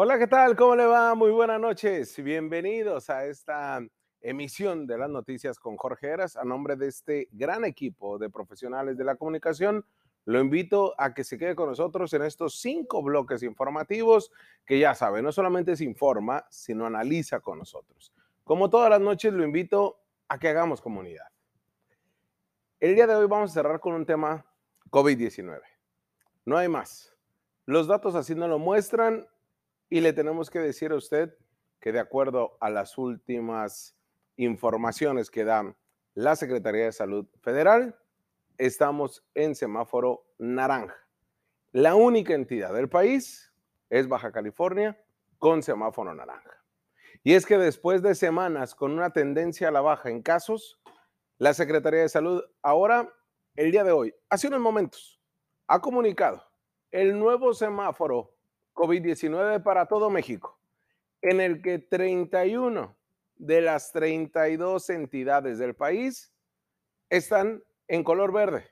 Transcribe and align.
Hola, 0.00 0.16
¿qué 0.16 0.28
tal? 0.28 0.54
¿Cómo 0.54 0.76
le 0.76 0.86
va? 0.86 1.12
Muy 1.16 1.32
buenas 1.32 1.60
noches. 1.60 2.22
Bienvenidos 2.22 3.10
a 3.10 3.26
esta 3.26 3.80
emisión 4.20 4.86
de 4.86 4.96
las 4.96 5.10
noticias 5.10 5.58
con 5.58 5.76
Jorge 5.76 6.06
Heras. 6.06 6.36
A 6.36 6.44
nombre 6.44 6.76
de 6.76 6.86
este 6.86 7.26
gran 7.32 7.64
equipo 7.64 8.16
de 8.16 8.30
profesionales 8.30 8.96
de 8.96 9.02
la 9.02 9.16
comunicación, 9.16 9.84
lo 10.24 10.38
invito 10.38 10.94
a 10.98 11.14
que 11.14 11.24
se 11.24 11.36
quede 11.36 11.56
con 11.56 11.68
nosotros 11.68 12.12
en 12.12 12.22
estos 12.22 12.60
cinco 12.60 13.02
bloques 13.02 13.42
informativos 13.42 14.30
que 14.64 14.78
ya 14.78 14.94
sabe, 14.94 15.20
no 15.20 15.32
solamente 15.32 15.74
se 15.74 15.82
informa, 15.82 16.46
sino 16.48 16.86
analiza 16.86 17.40
con 17.40 17.58
nosotros. 17.58 18.14
Como 18.44 18.70
todas 18.70 18.90
las 18.90 19.00
noches, 19.00 19.32
lo 19.32 19.42
invito 19.42 19.98
a 20.28 20.38
que 20.38 20.46
hagamos 20.46 20.80
comunidad. 20.80 21.26
El 22.78 22.94
día 22.94 23.08
de 23.08 23.16
hoy 23.16 23.26
vamos 23.26 23.50
a 23.50 23.54
cerrar 23.54 23.80
con 23.80 23.94
un 23.94 24.06
tema 24.06 24.46
COVID-19. 24.90 25.60
No 26.44 26.56
hay 26.56 26.68
más. 26.68 27.16
Los 27.66 27.88
datos 27.88 28.14
así 28.14 28.36
no 28.36 28.46
lo 28.46 28.60
muestran 28.60 29.26
y 29.90 30.00
le 30.00 30.12
tenemos 30.12 30.50
que 30.50 30.58
decir 30.58 30.92
a 30.92 30.96
usted 30.96 31.34
que 31.80 31.92
de 31.92 32.00
acuerdo 32.00 32.56
a 32.60 32.70
las 32.70 32.98
últimas 32.98 33.96
informaciones 34.36 35.30
que 35.30 35.44
dan 35.44 35.76
la 36.14 36.36
Secretaría 36.36 36.86
de 36.86 36.92
Salud 36.92 37.26
Federal, 37.40 37.96
estamos 38.58 39.24
en 39.34 39.54
semáforo 39.54 40.26
naranja. 40.38 40.96
La 41.72 41.94
única 41.94 42.34
entidad 42.34 42.74
del 42.74 42.88
país 42.88 43.52
es 43.88 44.08
Baja 44.08 44.32
California 44.32 45.00
con 45.38 45.62
semáforo 45.62 46.14
naranja. 46.14 46.62
Y 47.22 47.34
es 47.34 47.46
que 47.46 47.58
después 47.58 48.02
de 48.02 48.14
semanas 48.14 48.74
con 48.74 48.92
una 48.92 49.10
tendencia 49.10 49.68
a 49.68 49.72
la 49.72 49.80
baja 49.80 50.10
en 50.10 50.22
casos, 50.22 50.80
la 51.38 51.54
Secretaría 51.54 52.00
de 52.00 52.08
Salud 52.08 52.42
ahora, 52.62 53.12
el 53.54 53.70
día 53.70 53.84
de 53.84 53.92
hoy, 53.92 54.14
hace 54.28 54.48
unos 54.48 54.60
momentos, 54.60 55.20
ha 55.66 55.80
comunicado 55.80 56.44
el 56.90 57.18
nuevo 57.18 57.54
semáforo 57.54 58.37
COVID-19 58.78 59.60
para 59.64 59.86
todo 59.86 60.08
México, 60.08 60.56
en 61.20 61.40
el 61.40 61.60
que 61.62 61.80
31 61.80 62.96
de 63.34 63.60
las 63.60 63.90
32 63.90 64.90
entidades 64.90 65.58
del 65.58 65.74
país 65.74 66.32
están 67.10 67.64
en 67.88 68.04
color 68.04 68.32
verde, 68.32 68.70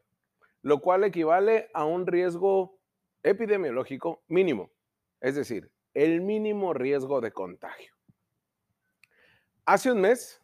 lo 0.62 0.80
cual 0.80 1.02
equivale 1.02 1.70
a 1.74 1.84
un 1.84 2.06
riesgo 2.06 2.78
epidemiológico 3.24 4.22
mínimo, 4.28 4.70
es 5.20 5.34
decir, 5.34 5.72
el 5.92 6.20
mínimo 6.20 6.72
riesgo 6.72 7.20
de 7.20 7.32
contagio. 7.32 7.92
Hace 9.64 9.90
un 9.90 10.02
mes 10.02 10.40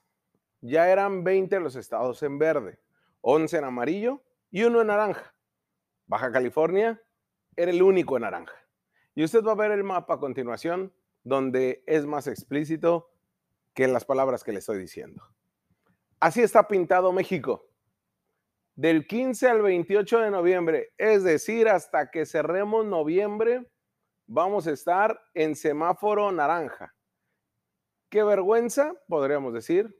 ya 0.61 0.91
eran 0.91 1.23
20 1.23 1.61
los 1.61 1.77
estados 1.77 2.21
en 2.25 2.37
verde, 2.41 2.81
11 3.21 3.59
en 3.59 3.65
amarillo 3.65 4.25
y 4.51 4.65
uno 4.65 4.81
en 4.81 4.89
naranja. 4.89 5.33
Baja 6.07 6.33
California 6.33 7.01
era 7.55 7.71
el 7.71 7.81
único 7.81 8.17
en 8.17 8.23
naranja. 8.23 8.62
Y 9.15 9.25
usted 9.25 9.45
va 9.45 9.53
a 9.53 9.57
ver 9.57 9.73
el 9.73 9.85
mapa 9.85 10.15
a 10.15 10.21
continuación, 10.21 10.93
donde 11.25 11.83
es 11.87 12.07
más 12.07 12.27
explícito 12.27 13.11
que 13.75 13.89
las 13.89 14.05
palabras 14.05 14.45
que 14.45 14.53
le 14.53 14.59
estoy 14.59 14.79
diciendo. 14.79 15.23
Así 16.21 16.41
está 16.41 16.69
pintado 16.69 17.13
México 17.13 17.73
del 18.75 19.07
15 19.07 19.49
al 19.49 19.63
28 19.63 20.19
de 20.21 20.31
noviembre, 20.31 20.93
es 20.97 21.23
decir, 21.25 21.69
hasta 21.69 22.11
que 22.11 22.25
cerremos 22.25 22.87
noviembre, 22.87 23.71
vamos 24.27 24.67
a 24.67 24.73
estar 24.73 25.21
en 25.35 25.55
semáforo 25.55 26.33
naranja. 26.33 26.95
Qué 28.09 28.23
vergüenza, 28.23 28.95
podríamos 29.09 29.53
decir. 29.53 29.99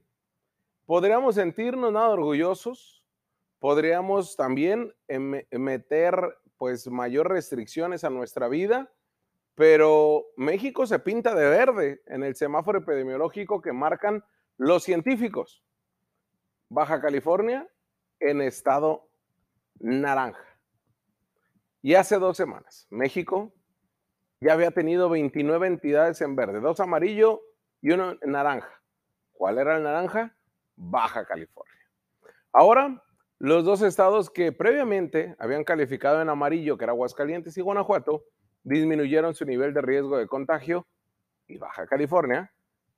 Podríamos 0.87 1.37
sentirnos 1.37 1.93
nada 1.93 2.09
orgullosos. 2.09 3.05
Podríamos 3.59 4.37
también 4.37 4.93
meter 5.51 6.15
pues 6.57 6.89
mayor 6.89 7.31
restricciones 7.31 8.05
a 8.05 8.11
nuestra 8.11 8.49
vida, 8.49 8.93
pero 9.55 10.27
México 10.37 10.87
se 10.87 10.99
pinta 10.99 11.35
de 11.35 11.49
verde 11.49 12.03
en 12.07 12.23
el 12.23 12.35
semáforo 12.35 12.79
epidemiológico 12.79 13.61
que 13.61 13.73
marcan 13.73 14.25
los 14.57 14.85
científicos. 14.85 15.63
Baja 16.69 17.01
California 17.01 17.69
en 18.21 18.41
estado 18.41 19.09
naranja. 19.79 20.45
Y 21.83 21.95
hace 21.95 22.19
dos 22.19 22.37
semanas, 22.37 22.87
México 22.91 23.53
ya 24.41 24.55
había 24.55 24.71
tenido 24.71 25.09
29 25.09 25.67
entidades 25.67 26.21
en 26.21 26.37
verde, 26.37 26.61
dos 26.61 26.81
amarillo 26.81 27.43
y 27.81 27.91
uno 27.91 28.17
en 28.21 28.33
naranja. 28.33 28.83
¿Cuál 29.33 29.59
era 29.59 29.77
el 29.77 29.83
naranja? 29.83 30.37
Baja 30.77 31.27
California. 31.27 31.73
Ahora, 32.53 33.03
los 33.39 33.65
dos 33.65 33.83
estados 33.83 34.31
que 34.31 34.53
previamente 34.53 35.35
habían 35.39 35.65
calificado 35.65 36.23
en 36.23 36.29
amarillo, 36.29 36.79
que 36.79 36.85
era 36.85 36.93
Aguascalientes 36.93 37.57
y 37.57 37.61
Guanajuato, 37.61 38.25
disminuyeron 38.63 39.35
su 39.35 39.45
nivel 39.45 39.75
de 39.75 39.83
riesgo 39.83 40.19
de 40.19 40.27
contagio 40.27 40.87
y 41.47 41.59
Baja 41.59 41.87
California 41.87 42.53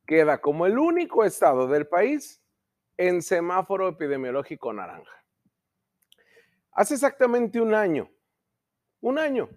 queda 0.07 0.41
como 0.41 0.67
el 0.67 0.79
único 0.79 1.25
estado 1.25 1.67
del 1.67 1.87
país 1.87 2.43
en 2.97 3.23
semáforo 3.23 3.89
epidemiológico 3.89 4.73
naranja. 4.73 5.25
Hace 6.73 6.95
exactamente 6.95 7.61
un 7.61 7.75
año, 7.75 8.11
un 9.01 9.19
año, 9.19 9.49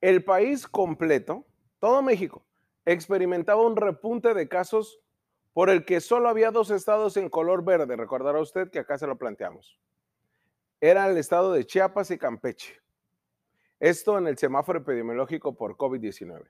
el 0.00 0.24
país 0.24 0.66
completo, 0.66 1.46
todo 1.78 2.02
México, 2.02 2.44
experimentaba 2.84 3.66
un 3.66 3.76
repunte 3.76 4.34
de 4.34 4.48
casos 4.48 5.00
por 5.52 5.70
el 5.70 5.84
que 5.84 6.00
solo 6.00 6.28
había 6.28 6.50
dos 6.50 6.70
estados 6.70 7.16
en 7.16 7.30
color 7.30 7.64
verde. 7.64 7.96
Recordará 7.96 8.40
usted 8.40 8.70
que 8.70 8.78
acá 8.78 8.98
se 8.98 9.06
lo 9.06 9.16
planteamos. 9.16 9.80
Era 10.80 11.08
el 11.08 11.16
estado 11.16 11.52
de 11.52 11.64
Chiapas 11.64 12.10
y 12.10 12.18
Campeche. 12.18 12.78
Esto 13.78 14.16
en 14.16 14.26
el 14.26 14.38
semáforo 14.38 14.78
epidemiológico 14.78 15.54
por 15.54 15.76
COVID-19. 15.76 16.48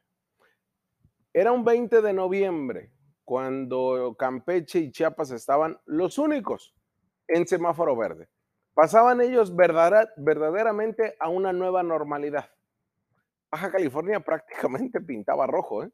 Era 1.33 1.51
un 1.51 1.65
20 1.65 2.01
de 2.01 2.13
noviembre 2.13 2.93
cuando 3.25 4.15
Campeche 4.17 4.79
y 4.79 4.93
Chiapas 4.93 5.33
estaban 5.33 5.81
los 5.87 6.19
únicos 6.19 6.75
en 7.27 7.47
semáforo 7.47 7.97
verde. 7.97 8.29
Pasaban 8.75 9.21
ellos 9.21 9.55
verdaderamente 9.57 11.17
a 11.19 11.29
una 11.29 11.53
nueva 11.53 11.83
normalidad. 11.83 12.49
Baja 13.51 13.73
California 13.73 14.21
prácticamente 14.25 15.01
pintaba 15.01 15.47
rojo, 15.47 15.83
¿eh? 15.83 15.91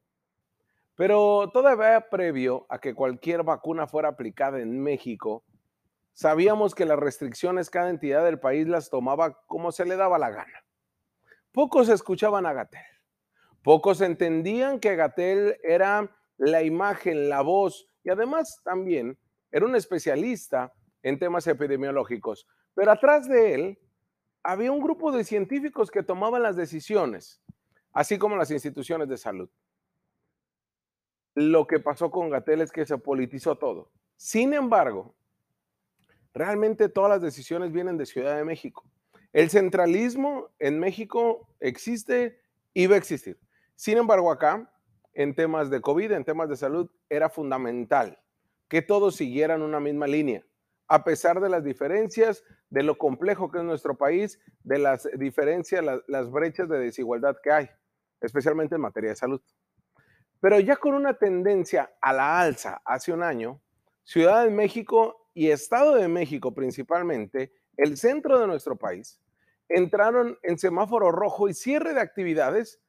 Pero 0.96 1.50
todavía 1.50 2.10
previo 2.10 2.66
a 2.68 2.78
que 2.78 2.94
cualquier 2.94 3.42
vacuna 3.42 3.86
fuera 3.86 4.10
aplicada 4.10 4.60
en 4.60 4.82
México, 4.82 5.42
sabíamos 6.12 6.74
que 6.74 6.84
las 6.84 6.98
restricciones 6.98 7.70
cada 7.70 7.88
entidad 7.88 8.22
del 8.24 8.38
país 8.38 8.68
las 8.68 8.90
tomaba 8.90 9.42
como 9.46 9.72
se 9.72 9.86
le 9.86 9.96
daba 9.96 10.18
la 10.18 10.30
gana. 10.30 10.61
Pocos 11.52 11.90
escuchaban 11.90 12.46
a 12.46 12.54
Gatel. 12.54 12.80
Pocos 13.62 14.00
entendían 14.00 14.80
que 14.80 14.96
Gatel 14.96 15.58
era 15.62 16.10
la 16.38 16.62
imagen, 16.62 17.28
la 17.28 17.42
voz 17.42 17.86
y 18.02 18.10
además 18.10 18.60
también 18.64 19.18
era 19.50 19.66
un 19.66 19.76
especialista 19.76 20.72
en 21.02 21.18
temas 21.18 21.46
epidemiológicos. 21.46 22.46
Pero 22.74 22.90
atrás 22.90 23.28
de 23.28 23.54
él 23.54 23.78
había 24.42 24.72
un 24.72 24.80
grupo 24.80 25.12
de 25.12 25.24
científicos 25.24 25.90
que 25.90 26.02
tomaban 26.02 26.42
las 26.42 26.56
decisiones, 26.56 27.42
así 27.92 28.18
como 28.18 28.36
las 28.36 28.50
instituciones 28.50 29.08
de 29.08 29.18
salud. 29.18 29.50
Lo 31.34 31.66
que 31.66 31.80
pasó 31.80 32.10
con 32.10 32.30
Gatel 32.30 32.62
es 32.62 32.72
que 32.72 32.86
se 32.86 32.98
politizó 32.98 33.56
todo. 33.56 33.90
Sin 34.16 34.54
embargo, 34.54 35.14
realmente 36.32 36.88
todas 36.88 37.10
las 37.10 37.22
decisiones 37.22 37.72
vienen 37.72 37.98
de 37.98 38.06
Ciudad 38.06 38.36
de 38.36 38.44
México. 38.44 38.84
El 39.32 39.48
centralismo 39.48 40.50
en 40.58 40.78
México 40.78 41.48
existe 41.60 42.40
va 42.76 42.94
a 42.94 42.98
existir. 42.98 43.38
Sin 43.76 43.98
embargo, 43.98 44.30
acá 44.30 44.70
en 45.14 45.34
temas 45.34 45.70
de 45.70 45.80
COVID, 45.80 46.12
en 46.12 46.24
temas 46.24 46.48
de 46.48 46.56
salud, 46.56 46.90
era 47.08 47.28
fundamental 47.28 48.18
que 48.68 48.82
todos 48.82 49.16
siguieran 49.16 49.62
una 49.62 49.80
misma 49.80 50.06
línea, 50.06 50.44
a 50.88 51.04
pesar 51.04 51.40
de 51.40 51.48
las 51.48 51.62
diferencias, 51.64 52.44
de 52.70 52.82
lo 52.82 52.96
complejo 52.96 53.50
que 53.50 53.58
es 53.58 53.64
nuestro 53.64 53.96
país, 53.96 54.40
de 54.64 54.78
las 54.78 55.08
diferencias, 55.18 55.84
las, 56.06 56.30
brechas 56.30 56.68
de 56.68 56.78
desigualdad 56.78 57.36
que 57.42 57.52
hay, 57.52 57.70
especialmente 58.20 58.74
en 58.74 58.80
materia 58.80 59.10
de 59.10 59.16
salud. 59.16 59.42
Pero 60.40 60.58
ya 60.58 60.76
con 60.76 60.94
una 60.94 61.14
tendencia 61.18 61.92
a 62.00 62.12
la 62.12 62.40
alza 62.40 62.80
hace 62.84 63.12
un 63.12 63.22
año, 63.22 63.60
Ciudad 64.04 64.44
de 64.44 64.50
México 64.50 65.28
y 65.34 65.50
Estado 65.50 65.94
de 65.94 66.08
México 66.08 66.52
principalmente, 66.54 67.52
el 67.76 67.96
centro 67.96 68.38
de 68.40 68.46
nuestro 68.46 68.76
país, 68.76 69.21
entraron 69.72 70.38
en 70.42 70.58
semáforo 70.58 71.10
rojo 71.10 71.48
y 71.48 71.54
cierre 71.54 71.94
de 71.94 72.00
actividades 72.00 72.80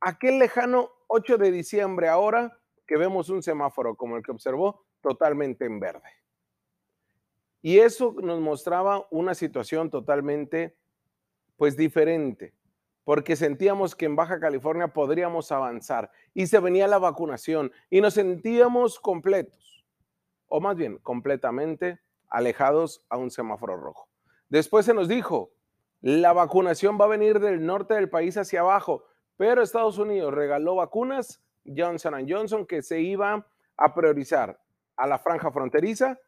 aquel 0.00 0.38
lejano 0.38 0.90
8 1.08 1.38
de 1.38 1.50
diciembre 1.50 2.08
ahora 2.08 2.58
que 2.86 2.96
vemos 2.96 3.28
un 3.28 3.42
semáforo 3.42 3.94
como 3.96 4.16
el 4.16 4.22
que 4.22 4.32
observó 4.32 4.84
totalmente 5.00 5.64
en 5.64 5.80
verde. 5.80 6.08
Y 7.62 7.78
eso 7.78 8.14
nos 8.22 8.40
mostraba 8.40 9.06
una 9.10 9.34
situación 9.34 9.90
totalmente 9.90 10.76
pues 11.56 11.76
diferente, 11.76 12.54
porque 13.04 13.36
sentíamos 13.36 13.94
que 13.94 14.06
en 14.06 14.16
Baja 14.16 14.40
California 14.40 14.88
podríamos 14.88 15.52
avanzar 15.52 16.10
y 16.32 16.46
se 16.46 16.58
venía 16.58 16.88
la 16.88 16.98
vacunación 16.98 17.70
y 17.90 18.00
nos 18.00 18.14
sentíamos 18.14 18.98
completos, 18.98 19.84
o 20.48 20.60
más 20.60 20.76
bien 20.76 20.96
completamente 20.98 22.00
alejados 22.28 23.04
a 23.10 23.18
un 23.18 23.30
semáforo 23.30 23.76
rojo. 23.76 24.08
Después 24.48 24.86
se 24.86 24.94
nos 24.94 25.06
dijo, 25.06 25.52
la 26.00 26.32
vacunación 26.32 26.98
va 27.00 27.04
a 27.04 27.08
venir 27.08 27.40
del 27.40 27.64
norte 27.64 27.94
del 27.94 28.08
país 28.08 28.36
hacia 28.36 28.60
abajo, 28.60 29.04
pero 29.36 29.62
Estados 29.62 29.98
Unidos 29.98 30.32
regaló 30.32 30.76
vacunas 30.76 31.42
Johnson 31.64 32.26
Johnson 32.28 32.66
que 32.66 32.82
se 32.82 33.00
iba 33.00 33.46
a 33.76 33.94
priorizar 33.94 34.58
a 34.96 35.06
la 35.06 35.18
franja 35.18 35.50
fronteriza 35.50 36.18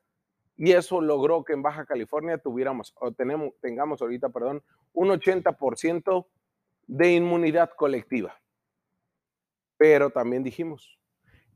y 0.56 0.72
eso 0.72 1.00
logró 1.00 1.44
que 1.44 1.54
en 1.54 1.62
Baja 1.62 1.86
California 1.86 2.38
tuviéramos 2.38 2.94
o 3.00 3.12
tenemos, 3.12 3.50
tengamos 3.60 4.02
ahorita, 4.02 4.28
perdón, 4.28 4.62
un 4.92 5.08
80% 5.08 6.26
de 6.86 7.12
inmunidad 7.12 7.70
colectiva. 7.76 8.40
Pero 9.76 10.10
también 10.10 10.42
dijimos, 10.42 10.98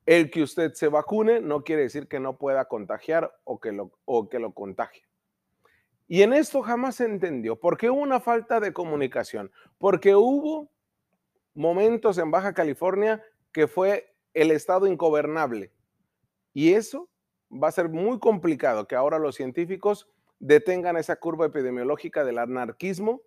el 0.06 0.30
que 0.30 0.42
usted 0.42 0.72
se 0.72 0.88
vacune 0.88 1.40
no 1.40 1.62
quiere 1.62 1.82
decir 1.82 2.08
que 2.08 2.20
no 2.20 2.38
pueda 2.38 2.64
contagiar 2.66 3.36
o 3.44 3.60
que 3.60 3.72
lo, 3.72 3.92
o 4.04 4.28
que 4.28 4.38
lo 4.38 4.52
contagie. 4.52 5.04
Y 6.08 6.22
en 6.22 6.32
esto 6.32 6.62
jamás 6.62 6.96
se 6.96 7.04
entendió, 7.04 7.58
porque 7.58 7.90
hubo 7.90 8.00
una 8.00 8.20
falta 8.20 8.60
de 8.60 8.72
comunicación, 8.72 9.50
porque 9.78 10.14
hubo 10.14 10.70
momentos 11.54 12.18
en 12.18 12.30
Baja 12.30 12.52
California 12.52 13.22
que 13.52 13.66
fue 13.66 14.14
el 14.34 14.50
estado 14.50 14.86
ingobernable. 14.86 15.72
Y 16.52 16.74
eso 16.74 17.08
va 17.50 17.68
a 17.68 17.72
ser 17.72 17.88
muy 17.88 18.18
complicado 18.18 18.86
que 18.86 18.94
ahora 18.94 19.18
los 19.18 19.34
científicos 19.34 20.08
detengan 20.38 20.96
esa 20.96 21.16
curva 21.16 21.46
epidemiológica 21.46 22.24
del 22.24 22.38
anarquismo 22.38 23.22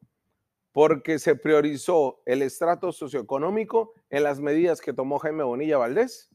porque 0.71 1.17
se 1.17 1.35
priorizó 1.35 2.21
el 2.25 2.43
estrato 2.43 2.91
socioeconómico 2.91 3.93
en 4.09 4.23
las 4.23 4.39
medidas 4.39 4.81
que 4.81 4.93
tomó 4.93 5.17
Jaime 5.19 5.43
Bonilla 5.43 5.77
Valdés 5.77 6.29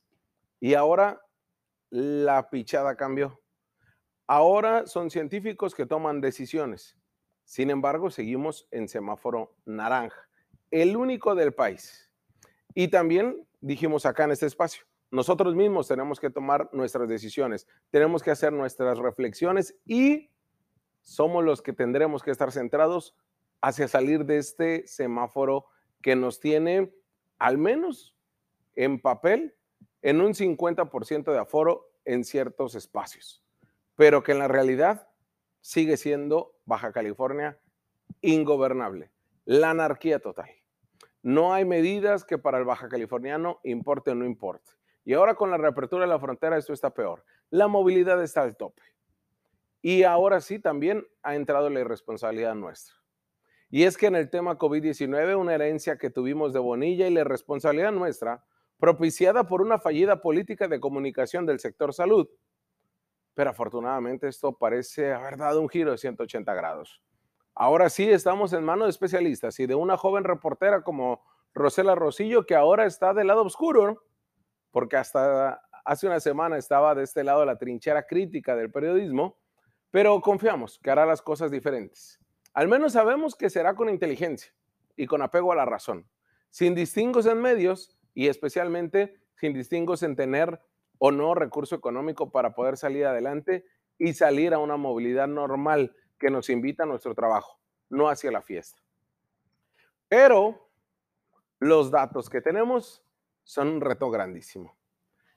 y 0.60 0.74
ahora 0.74 1.22
la 1.90 2.50
pichada 2.50 2.96
cambió. 2.96 3.40
Ahora 4.26 4.86
son 4.86 5.10
científicos 5.10 5.74
que 5.74 5.86
toman 5.86 6.20
decisiones. 6.20 6.96
Sin 7.44 7.70
embargo, 7.70 8.10
seguimos 8.10 8.66
en 8.70 8.88
semáforo 8.88 9.54
naranja, 9.66 10.28
el 10.70 10.96
único 10.96 11.34
del 11.34 11.52
país. 11.52 12.10
Y 12.74 12.88
también 12.88 13.46
dijimos 13.60 14.06
acá 14.06 14.24
en 14.24 14.32
este 14.32 14.46
espacio, 14.46 14.84
nosotros 15.10 15.54
mismos 15.54 15.86
tenemos 15.86 16.18
que 16.18 16.30
tomar 16.30 16.68
nuestras 16.72 17.08
decisiones, 17.08 17.68
tenemos 17.90 18.22
que 18.22 18.32
hacer 18.32 18.52
nuestras 18.52 18.98
reflexiones 18.98 19.76
y 19.84 20.30
somos 21.02 21.44
los 21.44 21.62
que 21.62 21.72
tendremos 21.72 22.22
que 22.22 22.30
estar 22.30 22.50
centrados 22.50 23.14
hacia 23.60 23.86
salir 23.86 24.24
de 24.24 24.38
este 24.38 24.86
semáforo 24.86 25.66
que 26.02 26.16
nos 26.16 26.40
tiene, 26.40 26.92
al 27.38 27.58
menos 27.58 28.16
en 28.74 29.00
papel, 29.00 29.54
en 30.02 30.20
un 30.20 30.34
50% 30.34 31.32
de 31.32 31.38
aforo 31.38 31.92
en 32.04 32.24
ciertos 32.24 32.74
espacios, 32.74 33.43
pero 33.96 34.22
que 34.22 34.32
en 34.32 34.38
la 34.38 34.48
realidad 34.48 35.08
sigue 35.60 35.96
siendo 35.96 36.56
Baja 36.64 36.92
California 36.92 37.58
ingobernable, 38.20 39.10
la 39.44 39.70
anarquía 39.70 40.18
total. 40.18 40.50
No 41.24 41.54
hay 41.54 41.64
medidas 41.64 42.22
que 42.22 42.36
para 42.36 42.58
el 42.58 42.66
baja 42.66 42.86
californiano 42.90 43.58
importe 43.64 44.10
o 44.10 44.14
no 44.14 44.26
importe. 44.26 44.72
Y 45.06 45.14
ahora 45.14 45.34
con 45.34 45.50
la 45.50 45.56
reapertura 45.56 46.04
de 46.04 46.10
la 46.10 46.18
frontera 46.18 46.58
esto 46.58 46.74
está 46.74 46.92
peor. 46.92 47.24
La 47.48 47.66
movilidad 47.66 48.22
está 48.22 48.42
al 48.42 48.58
tope. 48.58 48.82
Y 49.80 50.02
ahora 50.02 50.42
sí 50.42 50.58
también 50.58 51.06
ha 51.22 51.34
entrado 51.34 51.70
la 51.70 51.80
irresponsabilidad 51.80 52.54
nuestra. 52.54 52.94
Y 53.70 53.84
es 53.84 53.96
que 53.96 54.06
en 54.06 54.16
el 54.16 54.28
tema 54.28 54.58
COVID-19, 54.58 55.38
una 55.38 55.54
herencia 55.54 55.96
que 55.96 56.10
tuvimos 56.10 56.52
de 56.52 56.58
Bonilla 56.58 57.08
y 57.08 57.14
la 57.14 57.20
irresponsabilidad 57.20 57.92
nuestra, 57.92 58.44
propiciada 58.78 59.46
por 59.46 59.62
una 59.62 59.78
fallida 59.78 60.20
política 60.20 60.68
de 60.68 60.78
comunicación 60.78 61.46
del 61.46 61.58
sector 61.58 61.94
salud. 61.94 62.28
Pero 63.34 63.50
afortunadamente 63.50 64.28
esto 64.28 64.56
parece 64.56 65.12
haber 65.12 65.36
dado 65.36 65.60
un 65.60 65.68
giro 65.68 65.90
de 65.90 65.98
180 65.98 66.54
grados. 66.54 67.02
Ahora 67.54 67.88
sí 67.88 68.08
estamos 68.10 68.52
en 68.52 68.64
manos 68.64 68.86
de 68.86 68.90
especialistas 68.90 69.60
y 69.60 69.66
de 69.66 69.74
una 69.74 69.96
joven 69.96 70.24
reportera 70.24 70.82
como 70.82 71.22
Rosela 71.54 71.94
Rosillo, 71.94 72.46
que 72.46 72.56
ahora 72.56 72.86
está 72.86 73.14
del 73.14 73.28
lado 73.28 73.42
oscuro, 73.42 74.04
porque 74.72 74.96
hasta 74.96 75.62
hace 75.84 76.06
una 76.06 76.18
semana 76.18 76.56
estaba 76.56 76.94
de 76.94 77.04
este 77.04 77.22
lado 77.22 77.40
de 77.40 77.46
la 77.46 77.58
trinchera 77.58 78.06
crítica 78.06 78.56
del 78.56 78.72
periodismo, 78.72 79.38
pero 79.90 80.20
confiamos 80.20 80.80
que 80.82 80.90
hará 80.90 81.06
las 81.06 81.22
cosas 81.22 81.50
diferentes. 81.50 82.20
Al 82.54 82.68
menos 82.68 82.94
sabemos 82.94 83.36
que 83.36 83.50
será 83.50 83.74
con 83.74 83.88
inteligencia 83.88 84.52
y 84.96 85.06
con 85.06 85.22
apego 85.22 85.52
a 85.52 85.56
la 85.56 85.64
razón, 85.64 86.08
sin 86.50 86.74
distingos 86.74 87.26
en 87.26 87.40
medios 87.40 87.96
y 88.14 88.28
especialmente 88.28 89.20
sin 89.36 89.52
distingos 89.52 90.02
en 90.02 90.16
tener 90.16 90.60
o 91.06 91.10
no 91.10 91.34
recurso 91.34 91.74
económico 91.74 92.30
para 92.30 92.54
poder 92.54 92.78
salir 92.78 93.04
adelante 93.04 93.66
y 93.98 94.14
salir 94.14 94.54
a 94.54 94.58
una 94.58 94.78
movilidad 94.78 95.28
normal 95.28 95.94
que 96.18 96.30
nos 96.30 96.48
invita 96.48 96.84
a 96.84 96.86
nuestro 96.86 97.14
trabajo, 97.14 97.60
no 97.90 98.08
hacia 98.08 98.30
la 98.30 98.40
fiesta. 98.40 98.80
Pero 100.08 100.66
los 101.58 101.90
datos 101.90 102.30
que 102.30 102.40
tenemos 102.40 103.04
son 103.42 103.68
un 103.68 103.80
reto 103.82 104.10
grandísimo. 104.10 104.74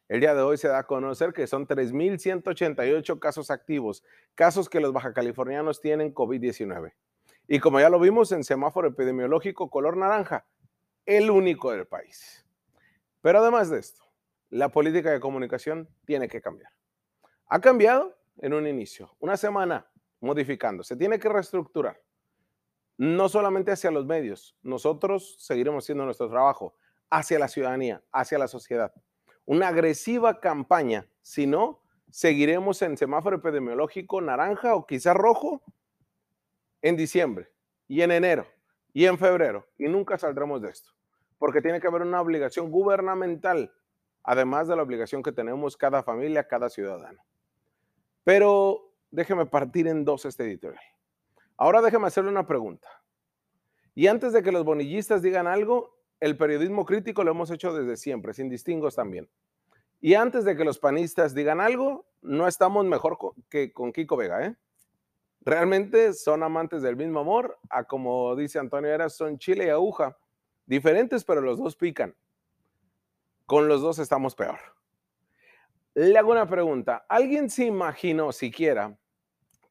El 0.08 0.22
día 0.22 0.34
de 0.34 0.42
hoy 0.42 0.58
se 0.58 0.70
da 0.70 0.80
a 0.80 0.88
conocer 0.88 1.34
que 1.34 1.48
son 1.48 1.68
3.188 1.68 3.20
casos 3.20 3.52
activos, 3.52 4.06
casos 4.36 4.70
que 4.70 4.80
los 4.80 4.94
bajacalifornianos 4.94 5.82
tienen 5.82 6.14
COVID-19. 6.14 6.94
Y 7.50 7.60
como 7.60 7.82
ya 7.82 7.90
lo 7.90 8.00
vimos 8.00 8.32
en 8.32 8.46
semáforo 8.46 8.88
epidemiológico 8.88 9.70
color 9.70 9.98
naranja, 9.98 10.48
el 11.06 11.30
único 11.30 11.74
del 11.74 11.88
país. 11.88 12.48
Pero 13.20 13.40
además 13.40 13.70
de 13.70 13.80
esto, 13.80 14.07
la 14.50 14.70
política 14.70 15.12
de 15.12 15.20
comunicación 15.20 15.90
tiene 16.06 16.28
que 16.28 16.42
cambiar. 16.42 16.72
Ha 17.48 17.60
cambiado 17.60 18.18
en 18.38 18.54
un 18.54 18.68
inicio. 18.68 19.16
Una 19.20 19.38
semana 19.38 19.90
modificando, 20.20 20.84
se 20.84 20.96
tiene 20.96 21.20
que 21.20 21.30
reestructurar. 21.30 22.02
No 22.98 23.30
solamente 23.30 23.72
hacia 23.72 23.92
los 23.92 24.06
medios, 24.06 24.58
nosotros 24.64 25.36
seguiremos 25.40 25.84
haciendo 25.84 26.06
nuestro 26.06 26.30
trabajo 26.30 26.76
hacia 27.10 27.40
la 27.40 27.48
ciudadanía, 27.48 28.04
hacia 28.12 28.40
la 28.40 28.48
sociedad. 28.48 28.92
Una 29.46 29.70
agresiva 29.70 30.40
campaña, 30.40 31.08
si 31.22 31.46
no, 31.46 31.82
seguiremos 32.10 32.82
en 32.82 32.98
semáforo 32.98 33.38
epidemiológico 33.38 34.20
naranja 34.22 34.76
o 34.76 34.86
quizás 34.86 35.16
rojo 35.16 35.62
en 36.82 36.96
diciembre 36.96 37.52
y 37.88 38.02
en 38.02 38.12
enero 38.12 38.48
y 38.94 39.06
en 39.06 39.18
febrero 39.18 39.68
y 39.78 39.88
nunca 39.88 40.18
saldremos 40.18 40.62
de 40.62 40.70
esto, 40.70 40.92
porque 41.38 41.62
tiene 41.62 41.80
que 41.80 41.88
haber 41.88 42.02
una 42.02 42.22
obligación 42.22 42.72
gubernamental, 42.72 43.72
además 44.28 44.68
de 44.68 44.76
la 44.76 44.84
obligación 44.84 45.24
que 45.24 45.32
tenemos 45.32 45.78
cada 45.78 46.04
familia, 46.04 46.46
cada 46.50 46.70
ciudadano. 46.70 47.24
Pero 48.26 48.92
déjeme 49.10 49.46
partir 49.46 49.88
en 49.88 50.04
dos 50.04 50.26
este 50.26 50.44
editorial. 50.44 50.84
Ahora 51.56 51.82
déjeme 51.82 52.08
hacerle 52.08 52.30
una 52.30 52.46
pregunta. 52.46 52.90
Y 53.96 54.08
antes 54.08 54.34
de 54.34 54.44
que 54.44 54.52
los 54.52 54.66
bonillistas 54.66 55.22
digan 55.22 55.48
algo, 55.48 55.98
el 56.20 56.36
periodismo 56.36 56.86
crítico 56.86 57.24
lo 57.24 57.32
hemos 57.32 57.50
hecho 57.52 57.74
desde 57.74 57.96
siempre, 57.96 58.34
sin 58.34 58.50
distingos 58.50 58.96
también. 58.96 59.30
Y 60.02 60.16
antes 60.16 60.44
de 60.44 60.58
que 60.58 60.66
los 60.66 60.78
panistas 60.78 61.34
digan 61.34 61.62
algo, 61.62 62.06
no 62.22 62.50
estamos 62.50 62.86
mejor 62.86 63.18
que 63.50 63.72
con 63.72 63.94
Kiko 63.94 64.18
Vega, 64.18 64.46
¿eh? 64.46 64.56
Realmente 65.40 66.12
son 66.12 66.44
amantes 66.44 66.82
del 66.82 66.98
mismo 66.98 67.22
amor, 67.22 67.58
a 67.70 67.86
como 67.86 68.36
dice 68.36 68.60
Antonio 68.60 68.92
Eras, 68.92 69.16
son 69.16 69.38
chile 69.38 69.68
y 69.68 69.70
aguja, 69.70 70.18
diferentes, 70.66 71.24
pero 71.24 71.40
los 71.40 71.58
dos 71.58 71.78
pican. 71.78 72.14
Con 73.48 73.70
los 73.70 73.82
dos 73.82 73.98
estamos 73.98 74.36
peor. 74.36 74.60
Le 75.94 76.18
hago 76.20 76.32
una 76.32 76.50
pregunta. 76.50 77.06
¿Alguien 77.08 77.50
se 77.50 77.64
imaginó 77.64 78.34
siquiera 78.34 79.00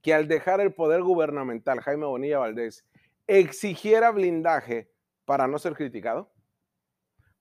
que 0.00 0.14
al 0.14 0.28
dejar 0.28 0.62
el 0.62 0.72
poder 0.72 1.02
gubernamental, 1.02 1.80
Jaime 1.80 2.06
Bonilla 2.06 2.38
Valdés, 2.38 2.86
exigiera 3.26 4.12
blindaje 4.12 4.90
para 5.26 5.46
no 5.46 5.58
ser 5.58 5.74
criticado? 5.74 6.32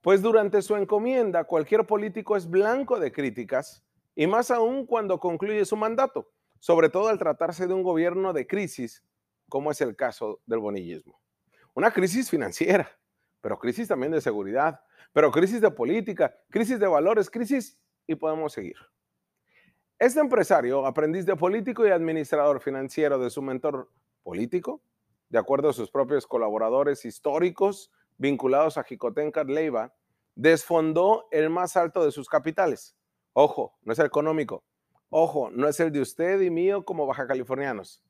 Pues 0.01 0.21
durante 0.21 0.61
su 0.61 0.75
encomienda, 0.75 1.45
cualquier 1.45 1.87
político 1.87 2.35
es 2.35 2.49
blanco 2.49 2.99
de 2.99 3.13
críticas, 3.13 3.85
y 4.13 4.27
más 4.27 4.51
aún 4.51 4.85
cuando 4.85 5.21
concluye 5.21 5.63
su 5.63 5.77
mandato, 5.77 6.29
sobre 6.59 6.89
todo 6.89 7.07
al 7.07 7.17
tratarse 7.17 7.65
de 7.65 7.73
un 7.73 7.81
gobierno 7.81 8.33
de 8.33 8.45
crisis, 8.45 9.05
como 9.47 9.71
es 9.71 9.79
el 9.79 9.95
caso 9.95 10.41
del 10.45 10.59
bonillismo. 10.59 11.17
Una 11.73 11.91
crisis 11.91 12.29
financiera, 12.29 12.91
pero 13.39 13.57
crisis 13.57 13.87
también 13.87 14.11
de 14.11 14.19
seguridad, 14.19 14.81
pero 15.15 15.31
crisis 15.31 15.61
de 15.61 15.71
política, 15.71 16.37
crisis 16.49 16.77
de 16.77 16.87
valores, 16.87 17.29
crisis 17.29 17.79
y 18.05 18.15
podemos 18.15 18.51
seguir. 18.51 18.75
Este 19.97 20.19
empresario, 20.19 20.85
aprendiz 20.85 21.25
de 21.25 21.37
político 21.37 21.87
y 21.87 21.91
administrador 21.91 22.59
financiero 22.59 23.17
de 23.17 23.29
su 23.29 23.41
mentor 23.41 23.89
político, 24.23 24.81
de 25.29 25.39
acuerdo 25.39 25.69
a 25.69 25.73
sus 25.73 25.89
propios 25.89 26.27
colaboradores 26.27 27.05
históricos 27.05 27.93
vinculados 28.17 28.77
a 28.77 28.83
Jicotenca 28.83 29.45
Leiva, 29.45 29.93
desfondó 30.35 31.29
el 31.31 31.49
más 31.49 31.77
alto 31.77 32.03
de 32.03 32.11
sus 32.11 32.27
capitales. 32.27 32.97
Ojo, 33.31 33.77
no 33.83 33.93
es 33.93 33.99
el 33.99 34.07
económico. 34.07 34.65
Ojo, 35.09 35.49
no 35.49 35.69
es 35.69 35.79
el 35.79 35.93
de 35.93 36.01
usted 36.01 36.41
y 36.41 36.49
mío 36.49 36.83
como 36.83 37.07
baja 37.07 37.25
californianos. 37.25 38.03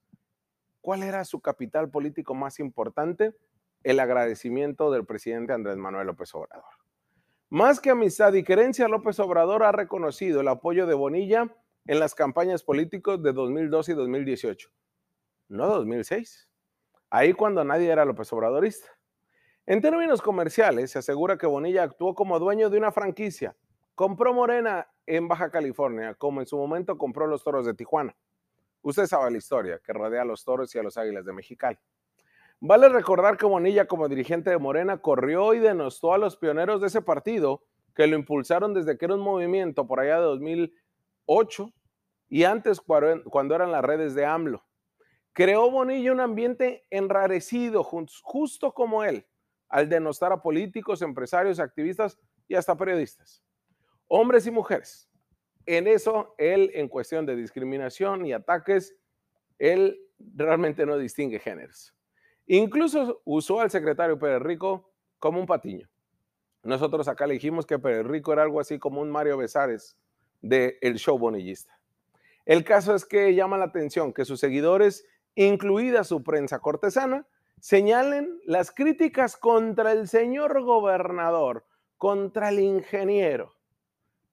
¿Cuál 0.82 1.04
era 1.04 1.24
su 1.24 1.40
capital 1.40 1.92
político 1.92 2.34
más 2.34 2.60
importante? 2.60 3.36
El 3.84 4.00
agradecimiento 4.00 4.90
del 4.90 5.06
presidente 5.06 5.54
Andrés 5.54 5.78
Manuel 5.78 6.08
López 6.08 6.34
Obrador. 6.34 6.85
Más 7.56 7.80
que 7.80 7.90
amistad 7.90 8.34
y 8.34 8.44
querencia, 8.44 8.90
López 8.90 9.18
Obrador 9.18 9.64
ha 9.64 9.72
reconocido 9.72 10.42
el 10.42 10.50
apoyo 10.50 10.86
de 10.88 10.94
Bonilla 10.94 11.56
en 11.86 12.00
las 12.02 12.14
campañas 12.14 12.64
políticas 12.64 13.24
de 13.24 13.32
2012 13.32 13.94
y 13.94 13.96
2018, 13.96 14.70
no 15.48 15.66
2006. 15.68 16.50
Ahí 17.10 17.32
cuando 17.32 17.64
nadie 17.64 17.90
era 17.90 18.04
López 18.04 18.34
Obradorista. 18.34 18.90
En 19.66 19.82
términos 19.82 20.22
comerciales, 20.22 20.92
se 20.92 21.00
asegura 21.00 21.38
que 21.38 21.48
Bonilla 21.48 21.84
actuó 21.84 22.14
como 22.14 22.40
dueño 22.40 22.70
de 22.70 22.78
una 22.78 22.92
franquicia. 22.92 23.56
Compró 23.96 24.34
Morena 24.34 24.90
en 25.06 25.30
Baja 25.30 25.50
California, 25.50 26.14
como 26.16 26.42
en 26.42 26.48
su 26.48 26.58
momento 26.58 26.98
compró 26.98 27.26
los 27.26 27.42
toros 27.42 27.66
de 27.66 27.74
Tijuana. 27.74 28.18
Usted 28.82 29.06
sabe 29.06 29.32
la 29.32 29.38
historia 29.38 29.80
que 29.82 29.94
rodea 29.94 30.24
a 30.24 30.26
los 30.26 30.44
toros 30.44 30.76
y 30.76 30.80
a 30.80 30.84
los 30.84 30.98
águilas 30.98 31.24
de 31.24 31.32
Mexicali. 31.32 31.80
Vale 32.60 32.90
recordar 32.90 33.38
que 33.38 33.46
Bonilla, 33.46 33.86
como 33.86 34.08
dirigente 34.08 34.50
de 34.50 34.58
Morena, 34.58 34.98
corrió 34.98 35.54
y 35.54 35.60
denostó 35.60 36.14
a 36.14 36.18
los 36.18 36.38
pioneros 36.38 36.82
de 36.82 36.88
ese 36.88 37.02
partido 37.02 37.64
que 37.94 38.08
lo 38.08 38.16
impulsaron 38.16 38.74
desde 38.74 38.98
que 38.98 39.06
era 39.06 39.16
un 39.16 39.22
movimiento 39.22 39.88
por 39.88 40.00
allá 40.00 40.18
de 40.18 40.24
2008 40.24 41.74
y 42.28 42.44
antes 42.44 42.82
cuando 42.82 43.56
eran 43.56 43.72
las 43.72 43.84
redes 43.84 44.16
de 44.16 44.26
AMLO. 44.26 44.66
Creó 45.34 45.70
Bonilla 45.70 46.12
un 46.12 46.22
ambiente 46.22 46.86
enrarecido, 46.90 47.84
justo 47.84 48.74
como 48.74 49.04
él, 49.04 49.28
al 49.70 49.90
denostar 49.90 50.32
a 50.32 50.42
políticos, 50.42 51.02
empresarios, 51.02 51.60
activistas 51.60 52.18
y 52.48 52.56
hasta 52.56 52.78
periodistas, 52.78 53.44
hombres 54.08 54.48
y 54.48 54.52
mujeres. 54.52 55.10
En 55.66 55.88
eso, 55.88 56.36
él, 56.38 56.72
en 56.74 56.88
cuestión 56.88 57.26
de 57.26 57.36
discriminación 57.36 58.26
y 58.26 58.34
ataques, 58.34 58.96
él 59.58 60.00
realmente 60.18 60.86
no 60.86 60.98
distingue 60.98 61.40
géneros. 61.40 61.95
Incluso 62.48 63.22
usó 63.25 63.62
al 63.62 63.72
secretario 63.72 64.20
Pérez 64.20 64.42
Rico 64.42 64.92
como 65.20 65.40
un 65.40 65.46
patiño. 65.46 65.90
Nosotros 66.64 67.08
acá 67.08 67.28
le 67.28 67.36
dijimos 67.36 67.66
que 67.66 67.80
Pérez 67.80 68.06
Rico 68.06 68.34
era 68.34 68.44
algo 68.44 68.60
así 68.60 68.80
como 68.80 69.02
un 69.02 69.12
Mario 69.12 69.38
Besares 69.38 69.98
del 70.42 70.96
show 70.96 71.18
bonillista. 71.18 71.80
El 72.46 72.64
caso 72.64 72.94
es 72.94 73.06
que 73.06 73.34
llama 73.34 73.58
la 73.58 73.66
atención 73.66 74.14
que 74.14 74.25
sus 74.25 74.40
seguidores, 74.40 75.06
incluida 75.34 76.04
su 76.04 76.24
prensa 76.24 76.60
cortesana, 76.60 77.28
señalen 77.60 78.40
las 78.46 78.72
críticas 78.72 79.38
contra 79.38 79.92
el 79.92 80.08
señor 80.08 80.62
gobernador, 80.62 81.66
contra 81.98 82.50
el 82.50 82.60
ingeniero. 82.60 83.56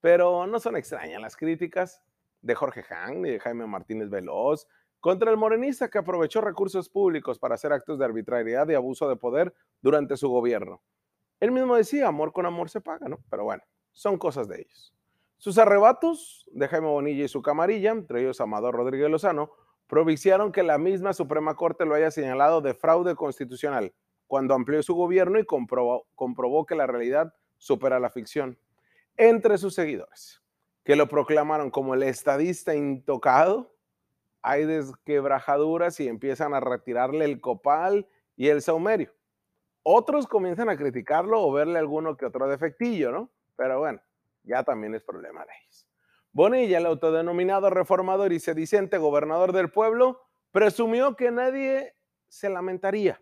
Pero 0.03 0.47
no 0.47 0.61
son 0.61 0.77
extrañas 0.77 1.23
las 1.23 1.37
críticas 1.37 2.03
de 2.43 2.55
Jorge 2.55 2.83
Hang 2.83 3.23
ni 3.23 3.31
de 3.31 3.41
Jaime 3.41 3.67
Martínez 3.67 4.11
Veloz 4.11 4.67
contra 5.03 5.33
el 5.33 5.37
morenista 5.37 5.91
que 5.91 5.99
aprovechó 5.99 6.41
recursos 6.41 6.89
públicos 6.89 7.37
para 7.37 7.57
hacer 7.57 7.73
actos 7.73 7.99
de 7.99 8.05
arbitrariedad 8.05 8.69
y 8.69 8.75
abuso 8.75 9.09
de 9.09 9.17
poder 9.17 9.53
durante 9.81 10.17
su 10.17 10.29
gobierno. 10.29 10.81
Él 11.41 11.51
mismo 11.51 11.75
decía, 11.75 12.07
amor 12.07 12.33
con 12.33 12.47
amor 12.47 12.71
se 12.71 12.81
paga, 12.81 13.09
¿no? 13.09 13.19
Pero 13.29 13.43
bueno, 13.43 13.65
son 13.91 14.17
cosas 14.17 14.47
de 14.47 14.61
ellos. 14.61 14.95
Sus 15.39 15.59
arrebatos 15.59 16.49
de 16.53 16.69
Jaime 16.69 16.87
Bonilla 16.87 17.25
y 17.25 17.29
su 17.29 17.43
camarilla, 17.43 17.91
entre 17.91 18.21
ellos 18.21 18.41
Amador 18.41 18.77
Rodríguez 18.77 19.11
Lozano, 19.11 19.51
proviciaron 19.89 20.53
que 20.53 20.63
la 20.63 20.79
misma 20.79 21.13
Suprema 21.13 21.57
Corte 21.57 21.85
lo 21.85 21.97
haya 21.97 22.13
señalado 22.13 22.61
de 22.61 22.73
fraude 22.73 23.17
constitucional 23.17 23.93
cuando 24.29 24.55
amplió 24.55 24.85
su 24.85 24.95
gobierno 24.95 25.41
y 25.41 25.45
comprobó 25.45 26.65
que 26.65 26.77
la 26.77 26.87
realidad 26.87 27.35
supera 27.59 27.99
la 27.99 28.09
ficción. 28.09 28.57
Entre 29.17 29.59
sus 29.59 29.75
seguidores, 29.75 30.41
que 30.85 30.95
lo 30.95 31.09
proclamaron 31.09 31.73
como 31.73 31.95
el 31.95 32.05
estadista 32.05 32.77
intocado, 32.77 33.72
hay 34.43 34.65
desquebrajaduras 34.67 35.99
y 36.01 36.09
empiezan 36.09 36.53
a 36.55 36.61
retirarle 36.61 37.25
el 37.25 37.41
copal 37.41 38.09
y 38.37 38.49
el 38.49 38.61
saumerio. 38.61 39.13
Otros 39.85 40.27
comienzan 40.27 40.69
a 40.69 40.77
criticarlo 40.77 41.43
o 41.43 41.53
verle 41.53 41.79
alguno 41.79 42.17
que 42.17 42.27
otro 42.27 42.49
defectillo, 42.49 43.11
¿no? 43.11 43.31
Pero 43.57 43.79
bueno, 43.79 44.01
ya 44.43 44.63
también 44.63 44.95
es 44.95 45.03
problema 45.03 45.45
de 45.45 45.53
ellos. 45.63 45.89
Bonilla, 46.33 46.79
el 46.79 46.87
autodenominado 46.87 47.71
reformador 47.71 48.33
y 48.33 48.41
sedicente 48.41 48.99
gobernador 48.99 49.53
del 49.53 49.71
pueblo, 49.71 50.23
presumió 50.51 51.17
que 51.17 51.31
nadie 51.31 51.95
se 52.29 52.49
lamentaría. 52.49 53.21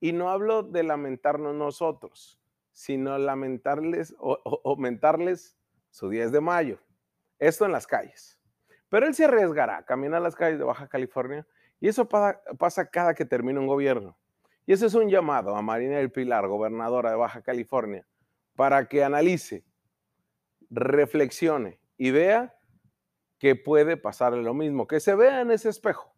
Y 0.00 0.12
no 0.12 0.30
hablo 0.30 0.62
de 0.62 0.82
lamentarnos 0.82 1.54
nosotros, 1.54 2.40
sino 2.72 3.16
lamentarles 3.18 4.14
o, 4.18 4.38
aumentarles 4.64 5.56
su 5.90 6.08
10 6.08 6.32
de 6.32 6.40
mayo. 6.40 6.78
Esto 7.38 7.64
en 7.64 7.72
las 7.72 7.86
calles. 7.86 8.37
Pero 8.88 9.06
él 9.06 9.14
se 9.14 9.24
arriesgará 9.24 9.78
a 9.78 9.84
caminar 9.84 10.22
las 10.22 10.34
calles 10.34 10.58
de 10.58 10.64
Baja 10.64 10.88
California 10.88 11.46
y 11.80 11.88
eso 11.88 12.08
pasa 12.08 12.90
cada 12.90 13.14
que 13.14 13.24
termina 13.24 13.60
un 13.60 13.66
gobierno. 13.66 14.16
Y 14.66 14.72
ese 14.72 14.86
es 14.86 14.94
un 14.94 15.08
llamado 15.08 15.56
a 15.56 15.62
Marina 15.62 15.96
del 15.96 16.12
Pilar, 16.12 16.46
gobernadora 16.46 17.10
de 17.10 17.16
Baja 17.16 17.42
California, 17.42 18.06
para 18.54 18.86
que 18.88 19.04
analice, 19.04 19.64
reflexione 20.70 21.80
y 21.96 22.10
vea 22.10 22.54
que 23.38 23.56
puede 23.56 23.96
pasarle 23.96 24.42
lo 24.42 24.52
mismo, 24.52 24.86
que 24.86 25.00
se 25.00 25.14
vea 25.14 25.40
en 25.40 25.50
ese 25.50 25.68
espejo. 25.68 26.14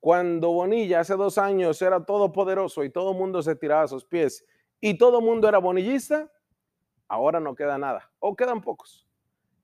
Cuando 0.00 0.52
Bonilla 0.52 1.00
hace 1.00 1.14
dos 1.14 1.38
años 1.38 1.80
era 1.80 2.04
todopoderoso 2.04 2.84
y 2.84 2.90
todo 2.90 3.14
mundo 3.14 3.42
se 3.42 3.56
tiraba 3.56 3.82
a 3.82 3.88
sus 3.88 4.04
pies 4.04 4.44
y 4.80 4.98
todo 4.98 5.20
mundo 5.20 5.48
era 5.48 5.58
bonillista, 5.58 6.30
ahora 7.08 7.40
no 7.40 7.54
queda 7.54 7.78
nada, 7.78 8.10
o 8.18 8.36
quedan 8.36 8.60
pocos. 8.60 9.08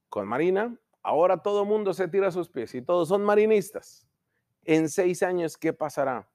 Con 0.09 0.26
Marina, 0.26 0.76
ahora 1.02 1.38
todo 1.38 1.64
mundo 1.64 1.94
se 1.94 2.09
tira 2.09 2.28
a 2.28 2.32
sus 2.32 2.49
pies 2.49 2.75
y 2.75 2.82
todos 2.82 3.09
son 3.09 3.25
marinistas. 3.25 4.06
En 4.64 4.88
seis 4.88 5.23
años, 5.23 5.56
¿qué 5.56 5.73
pasará? 5.73 6.28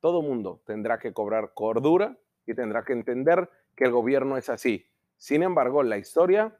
Todo 0.00 0.22
mundo 0.22 0.62
tendrá 0.66 0.98
que 0.98 1.12
cobrar 1.12 1.54
cordura 1.54 2.18
y 2.46 2.54
tendrá 2.54 2.84
que 2.84 2.92
entender 2.92 3.48
que 3.74 3.84
el 3.84 3.92
gobierno 3.92 4.36
es 4.36 4.48
así. 4.50 4.86
Sin 5.16 5.42
embargo, 5.42 5.82
la 5.82 5.96
historia 5.96 6.58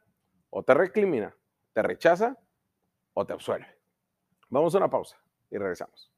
o 0.50 0.62
te 0.62 0.74
recrimina 0.74 1.36
te 1.74 1.82
rechaza 1.82 2.38
o 3.12 3.26
te 3.26 3.34
absuelve. 3.34 3.66
Vamos 4.48 4.74
a 4.74 4.78
una 4.78 4.88
pausa 4.88 5.20
y 5.50 5.58
regresamos. 5.58 6.13